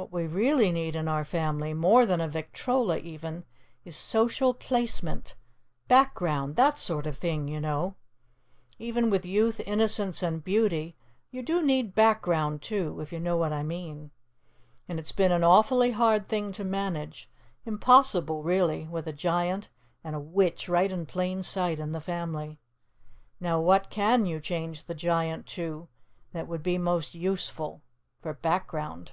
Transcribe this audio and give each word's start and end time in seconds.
What 0.00 0.12
we 0.12 0.28
really 0.28 0.70
need 0.70 0.94
in 0.94 1.08
our 1.08 1.24
family, 1.24 1.74
more 1.74 2.06
than 2.06 2.20
a 2.20 2.28
victrola, 2.28 2.98
even, 2.98 3.44
is 3.84 3.96
Social 3.96 4.54
Placement, 4.54 5.34
Background, 5.88 6.54
that 6.54 6.78
sort 6.78 7.04
of 7.04 7.18
thing, 7.18 7.48
you 7.48 7.60
know. 7.60 7.96
Even 8.78 9.10
with 9.10 9.26
Youth, 9.26 9.58
Innocence, 9.66 10.22
and 10.22 10.44
Beauty, 10.44 10.94
you 11.32 11.42
do 11.42 11.60
need 11.64 11.96
Background, 11.96 12.62
too, 12.62 13.00
if 13.00 13.12
you 13.12 13.18
know 13.18 13.36
what 13.36 13.52
I 13.52 13.64
mean. 13.64 14.12
And 14.88 15.00
it's 15.00 15.10
been 15.10 15.32
an 15.32 15.42
awfully 15.42 15.90
hard 15.90 16.28
thing 16.28 16.52
to 16.52 16.62
manage 16.62 17.28
impossible, 17.66 18.44
really 18.44 18.86
with 18.86 19.08
a 19.08 19.12
Giant 19.12 19.68
and 20.04 20.14
a 20.14 20.20
Witch 20.20 20.68
right 20.68 20.92
in 20.92 21.06
plain 21.06 21.42
sight 21.42 21.80
in 21.80 21.90
the 21.90 22.00
family. 22.00 22.60
Now 23.40 23.58
what 23.60 23.90
can 23.90 24.26
you 24.26 24.38
change 24.38 24.84
the 24.84 24.94
Giant 24.94 25.46
to 25.56 25.88
that 26.30 26.46
will 26.46 26.58
be 26.58 26.78
most 26.78 27.16
useful 27.16 27.82
for 28.20 28.32
Background?" 28.34 29.10